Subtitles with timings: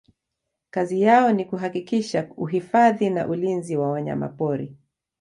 [0.69, 4.77] kazi yao ni kuhakikisha uhifadhi na ulinzi wa wanyamapori